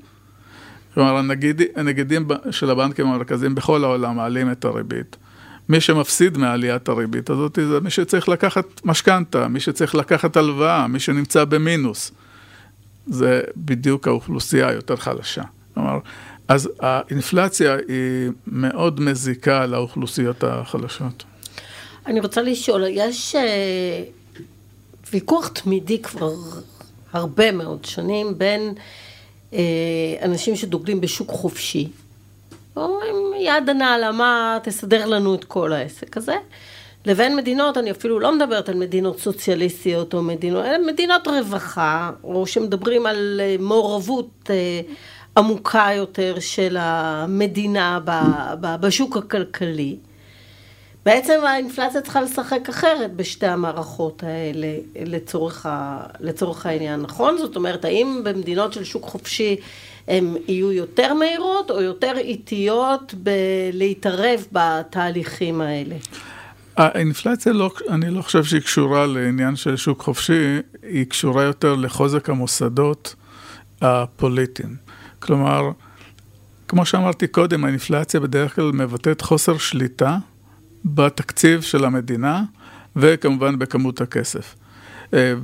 [0.95, 5.17] כלומר, הנגיד, הנגידים של הבנקים המרכזיים בכל העולם מעלים את הריבית.
[5.69, 11.01] מי שמפסיד מעליית הריבית הזאת זה מי שצריך לקחת משכנתה, מי שצריך לקחת הלוואה, מי
[11.01, 12.13] שנמצא במינוס.
[13.07, 15.43] זה בדיוק האוכלוסייה היותר חלשה.
[15.75, 15.99] כלומר,
[16.49, 21.25] אז האינפלציה היא מאוד מזיקה לאוכלוסיות החלשות.
[22.07, 24.03] אני רוצה לשאול, יש אה,
[25.13, 26.35] ויכוח תמידי כבר
[27.13, 28.75] הרבה מאוד שנים בין
[29.53, 29.59] אה,
[30.23, 31.89] אנשים שדוגלים בשוק חופשי,
[32.77, 36.37] אומרים יד הנעלמה תסדר לנו את כל העסק הזה,
[37.07, 42.47] לבין מדינות, אני אפילו לא מדברת על מדינות סוציאליסטיות או מדינות, אלא מדינות רווחה, או
[42.47, 44.51] שמדברים על אה, מעורבות
[45.37, 48.01] עמוקה יותר של המדינה
[48.61, 49.97] בשוק הכלכלי.
[51.07, 57.39] בעצם האינפלציה צריכה לשחק אחרת בשתי המערכות האלה לצורך, ה, לצורך העניין, נכון?
[57.39, 59.57] זאת אומרת, האם במדינות של שוק חופשי
[60.09, 65.97] הן יהיו יותר מהירות או יותר איטיות בלהתערב בתהליכים האלה?
[66.77, 72.31] האינפלציה, לא, אני לא חושב שהיא קשורה לעניין של שוק חופשי, היא קשורה יותר לחוזק
[72.31, 73.15] המוסדות
[73.81, 74.77] הפוליטיים.
[75.19, 75.71] כלומר,
[76.69, 80.19] כמו שאמרתי קודם, האינפלציה בדרך כלל מבטאת חוסר שליטה
[80.85, 82.43] בתקציב של המדינה
[82.97, 84.55] וכמובן בכמות הכסף.
[85.15, 85.35] אה,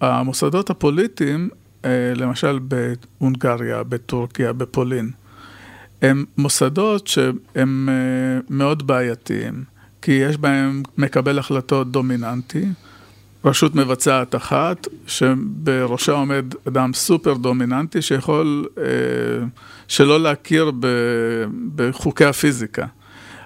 [0.00, 1.48] והמוסדות הפוליטיים,
[1.84, 5.10] אה, למשל בהונגריה, בטורקיה, בפולין,
[6.02, 9.64] הם מוסדות שהם אה, מאוד בעייתיים,
[10.02, 12.64] כי יש בהם מקבל החלטות דומיננטי,
[13.44, 18.66] רשות מבצעת אחת, שבראשה עומד אדם סופר דומיננטי שיכול
[19.88, 20.72] שלא להכיר
[21.74, 22.86] בחוקי הפיזיקה,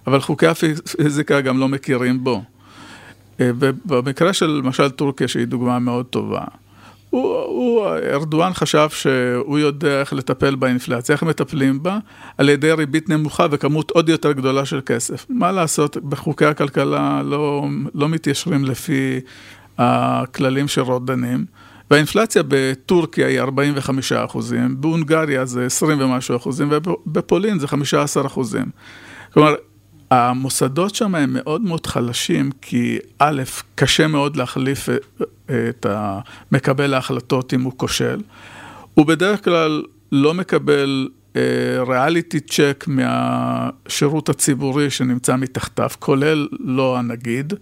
[0.06, 2.42] אבל חוקי הפיזיקה גם לא מכירים בו.
[3.40, 6.44] אה, ובמקרה של למשל טורקיה, שהיא דוגמה מאוד טובה,
[7.10, 11.98] הוא, הוא, ארדואן חשב שהוא יודע איך לטפל באינפלציה, איך מטפלים בה,
[12.38, 15.26] על ידי ריבית נמוכה וכמות עוד יותר גדולה של כסף.
[15.28, 19.20] מה לעשות, בחוקי הכלכלה לא, לא מתיישרים לפי
[19.78, 21.44] הכללים שרודנים,
[21.90, 28.64] והאינפלציה בטורקיה היא 45 אחוזים, בהונגריה זה 20 ומשהו אחוזים, ובפולין זה 15 אחוזים.
[29.32, 29.54] כלומר,
[30.12, 33.42] המוסדות שם הם מאוד מאוד חלשים, כי א',
[33.74, 34.88] קשה מאוד להחליף
[35.46, 35.86] את
[36.52, 38.20] מקבל ההחלטות אם הוא כושל.
[38.94, 41.08] הוא בדרך כלל לא מקבל
[41.86, 47.54] ריאליטי uh, צ'ק מהשירות הציבורי שנמצא מתחתיו, כולל לא הנגיד.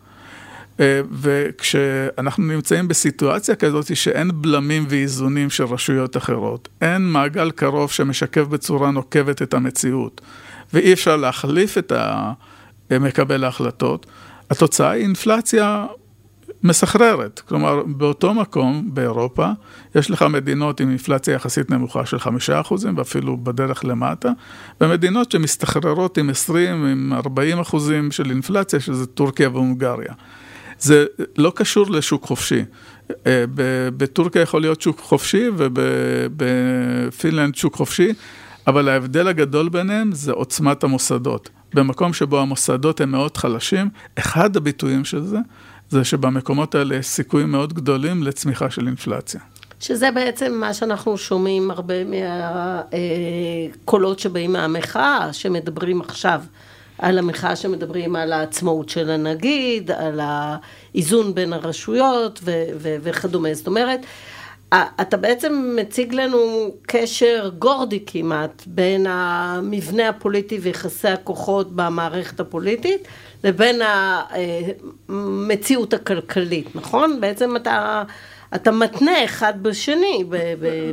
[0.80, 8.42] אה, וכשאנחנו נמצאים בסיטואציה כזאת שאין בלמים ואיזונים של רשויות אחרות, אין מעגל קרוב שמשקף
[8.42, 10.20] בצורה נוקבת את המציאות,
[10.74, 11.92] ואי אפשר להחליף את
[12.90, 14.06] מקבל ההחלטות,
[14.50, 15.86] התוצאה היא אינפלציה
[16.62, 17.40] מסחררת.
[17.40, 19.48] כלומר, באותו מקום, באירופה,
[19.94, 24.30] יש לך מדינות עם אינפלציה יחסית נמוכה של חמישה אחוזים, ואפילו בדרך למטה,
[24.80, 30.12] ומדינות שמסתחררות עם 20, עם 40 אחוזים של אינפלציה, שזה טורקיה והונגריה.
[30.78, 31.04] זה
[31.36, 32.64] לא קשור לשוק חופשי.
[33.96, 38.12] בטורקיה יכול להיות שוק חופשי ובפינלנד שוק חופשי,
[38.70, 41.48] אבל ההבדל הגדול ביניהם זה עוצמת המוסדות.
[41.74, 45.38] במקום שבו המוסדות הם מאוד חלשים, אחד הביטויים של זה,
[45.88, 49.40] זה שבמקומות האלה יש סיכויים מאוד גדולים לצמיחה של אינפלציה.
[49.80, 51.94] שזה בעצם מה שאנחנו שומעים הרבה
[52.92, 56.40] מהקולות שבאים מהמחאה, שמדברים עכשיו
[56.98, 63.54] על המחאה שמדברים על העצמאות של הנגיד, על האיזון בין הרשויות ו- ו- וכדומה.
[63.54, 64.00] זאת אומרת,
[64.74, 73.08] אתה בעצם מציג לנו קשר גורדי כמעט בין המבנה הפוליטי ויחסי הכוחות במערכת הפוליטית
[73.44, 73.80] לבין
[75.08, 77.20] המציאות הכלכלית, נכון?
[77.20, 78.02] בעצם אתה,
[78.54, 80.24] אתה מתנה אחד בשני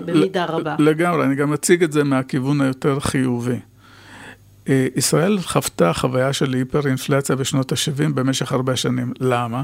[0.06, 0.76] במידה רבה.
[0.80, 3.60] לגמרי, אני גם מציג את זה מהכיוון היותר חיובי.
[4.70, 9.14] אה, ישראל חוותה חוויה של היפר-אינפלציה בשנות ה-70 במשך הרבה שנים.
[9.20, 9.64] למה?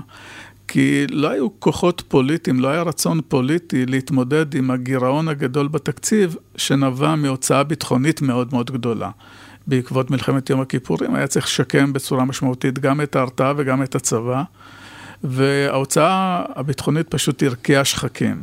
[0.68, 7.16] כי לא היו כוחות פוליטיים, לא היה רצון פוליטי להתמודד עם הגירעון הגדול בתקציב שנבע
[7.16, 9.10] מהוצאה ביטחונית מאוד מאוד גדולה.
[9.68, 14.44] בעקבות מלחמת יום הכיפורים היה צריך לשקם בצורה משמעותית גם את ההרתעה וגם את הצבא,
[15.24, 18.42] וההוצאה הביטחונית פשוט הרקיעה שחקים.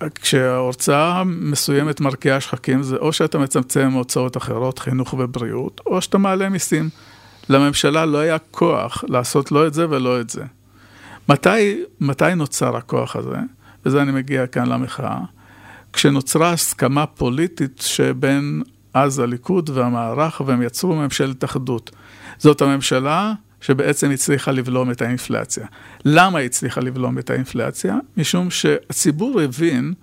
[0.00, 6.48] וכשההוצאה מסוימת מרקיעה שחקים, זה או שאתה מצמצם הוצאות אחרות, חינוך ובריאות, או שאתה מעלה
[6.48, 6.88] מיסים.
[7.48, 10.44] לממשלה לא היה כוח לעשות לא את זה ולא את זה.
[11.28, 13.36] מתי, מתי נוצר הכוח הזה?
[13.86, 15.18] וזה אני מגיע כאן למחאה.
[15.92, 18.62] כשנוצרה הסכמה פוליטית שבין
[18.94, 21.90] אז הליכוד והמערך, והם יצרו ממשלת אחדות.
[22.38, 25.66] זאת הממשלה שבעצם הצליחה לבלום את האינפלציה.
[26.04, 27.96] למה היא הצליחה לבלום את האינפלציה?
[28.16, 29.94] משום שהציבור הבין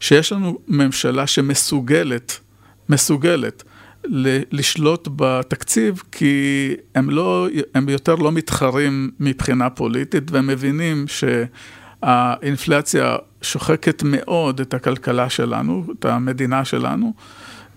[0.00, 2.40] שיש לנו ממשלה שמסוגלת,
[2.88, 3.62] מסוגלת,
[4.52, 11.04] לשלוט בתקציב, כי הם, לא, הם יותר לא מתחרים מבחינה פוליטית, והם מבינים
[12.02, 17.14] שהאינפלציה שוחקת מאוד את הכלכלה שלנו, את המדינה שלנו,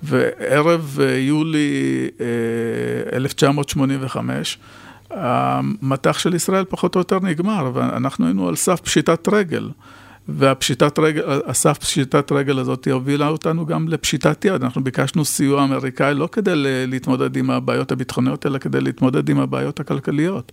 [0.04, 2.08] וערב יולי
[3.14, 4.58] 1985,
[5.12, 9.70] אה, המטח של ישראל פחות או יותר נגמר, ואנחנו היינו על סף פשיטת רגל.
[10.30, 14.64] והפשיטת רגל, הסף פשיטת רגל הזאת הובילה אותנו גם לפשיטת יד.
[14.64, 16.52] אנחנו ביקשנו סיוע אמריקאי לא כדי
[16.88, 20.52] להתמודד עם הבעיות הביטחוניות, אלא כדי להתמודד עם הבעיות הכלכליות.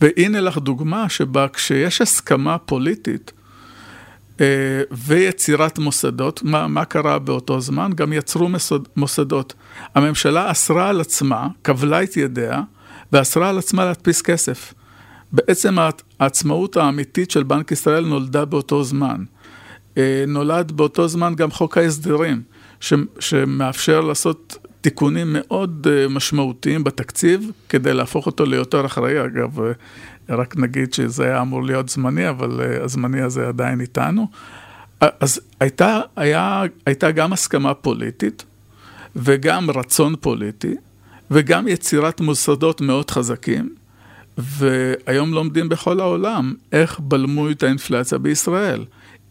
[0.00, 3.32] והנה לך דוגמה שבה כשיש הסכמה פוליטית
[4.40, 4.46] אה,
[4.90, 7.90] ויצירת מוסדות, מה, מה קרה באותו זמן?
[7.94, 9.54] גם יצרו מוסד, מוסדות.
[9.94, 12.62] הממשלה אסרה על עצמה, כבלה את ידיה,
[13.12, 14.74] ואסרה על עצמה להדפיס כסף.
[15.32, 15.76] בעצם
[16.18, 19.24] העצמאות האמיתית של בנק ישראל נולדה באותו זמן.
[19.98, 22.42] אה, נולד באותו זמן גם חוק ההסדרים,
[23.18, 29.24] שמאפשר לעשות תיקונים מאוד אה, משמעותיים בתקציב, כדי להפוך אותו ליותר אחראי.
[29.24, 29.72] אגב, אה,
[30.28, 34.26] רק נגיד שזה היה אמור להיות זמני, אבל הזמני הזה עדיין איתנו.
[35.00, 38.44] אז הייתה, היה, הייתה גם הסכמה פוליטית,
[39.16, 40.74] וגם רצון פוליטי,
[41.30, 43.79] וגם יצירת מוסדות מאוד חזקים.
[44.38, 48.84] והיום לומדים בכל העולם איך בלמו את האינפלציה בישראל.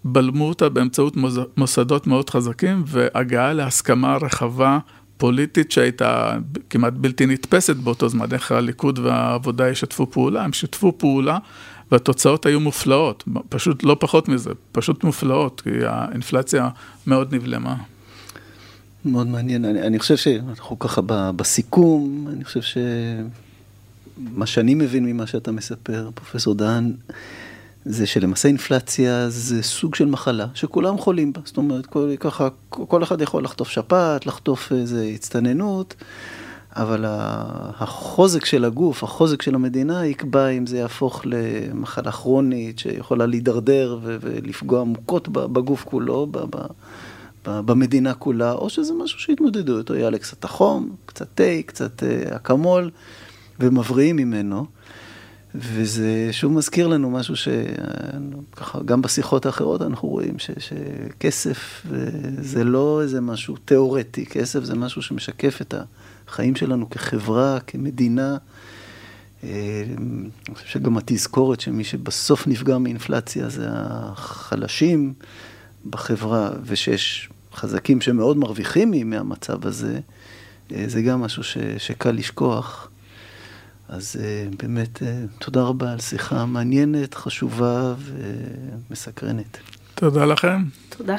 [0.03, 1.13] בלמו אותה באמצעות
[1.57, 4.79] מוסדות מאוד חזקים והגעה להסכמה רחבה
[5.17, 6.37] פוליטית שהייתה
[6.69, 11.37] כמעט בלתי נתפסת באותו זמן, איך הליכוד והעבודה ישתפו פעולה, הם שיתפו פעולה
[11.91, 16.69] והתוצאות היו מופלאות, פשוט לא פחות מזה, פשוט מופלאות, כי האינפלציה
[17.07, 17.75] מאוד נבלמה.
[19.05, 21.01] מאוד מעניין, אני, אני חושב שאנחנו ככה
[21.35, 22.77] בסיכום, אני חושב ש...
[24.19, 26.93] מה שאני מבין ממה שאתה מספר, פרופסור דהן,
[27.85, 31.41] זה שלמעשה אינפלציה זה סוג של מחלה שכולם חולים בה.
[31.45, 35.95] זאת אומרת, כל, ככה, כל אחד יכול לחטוף שפעת, לחטוף איזה הצטננות,
[36.75, 43.99] אבל החוזק של הגוף, החוזק של המדינה, יקבע אם זה יהפוך למחלה כרונית שיכולה להידרדר
[44.03, 46.27] ולפגוע עמוקות בגוף כולו,
[47.45, 52.91] במדינה כולה, או שזה משהו שהתמודדו איתו, יעלה קצת החום, קצת תה, קצת אה, אקמול.
[53.59, 54.65] ומבריאים ממנו.
[55.55, 61.85] וזה שוב מזכיר לנו משהו שככה, גם בשיחות האחרות אנחנו רואים ש, שכסף
[62.41, 65.73] זה לא איזה משהו תיאורטי, כסף זה משהו שמשקף את
[66.27, 68.37] החיים שלנו כחברה, כמדינה.
[69.43, 69.83] אה,
[70.47, 75.13] אני חושב שגם התזכורת שמי שבסוף נפגע מאינפלציה זה החלשים
[75.89, 79.99] בחברה, ושיש חזקים שמאוד מרוויחים מהמצב הזה,
[80.71, 82.88] אה, זה גם משהו ש, שקל לשכוח.
[83.89, 87.93] אז uh, באמת, uh, תודה רבה על שיחה מעניינת, חשובה
[88.89, 89.57] ומסקרנת.
[89.95, 90.63] תודה לכם.
[90.89, 91.15] תודה.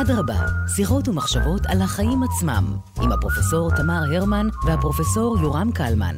[0.00, 0.34] אדרבה,
[0.76, 2.64] שיחות ומחשבות על החיים עצמם,
[3.02, 6.16] עם הפרופסור תמר הרמן והפרופסור יורם קלמן.